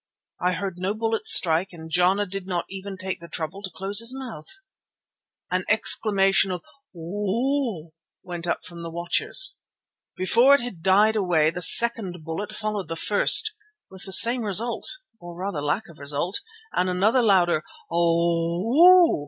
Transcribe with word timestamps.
I 0.39 0.53
heard 0.53 0.79
no 0.79 0.95
bullet 0.95 1.27
strike 1.27 1.71
and 1.71 1.91
Jana 1.91 2.25
did 2.25 2.47
not 2.47 2.65
even 2.69 2.97
take 2.97 3.19
the 3.19 3.27
trouble 3.27 3.61
to 3.61 3.69
close 3.69 3.99
his 3.99 4.15
mouth. 4.15 4.47
An 5.51 5.63
exclamation 5.69 6.49
of 6.49 6.63
"O 6.95 7.29
oh!" 7.29 7.93
went 8.23 8.47
up 8.47 8.65
from 8.65 8.79
the 8.81 8.89
watchers. 8.89 9.57
Before 10.17 10.55
it 10.55 10.61
had 10.61 10.81
died 10.81 11.15
away 11.15 11.51
the 11.51 11.61
second 11.61 12.23
bullet 12.23 12.51
followed 12.51 12.87
the 12.87 12.95
first, 12.95 13.53
with 13.91 14.05
the 14.05 14.11
same 14.13 14.41
result 14.41 14.89
or 15.19 15.35
rather 15.35 15.61
lack 15.61 15.87
of 15.87 15.99
result, 15.99 16.41
and 16.73 16.89
another 16.89 17.21
louder 17.21 17.63
"O 17.91 18.79
oh!" 18.79 19.19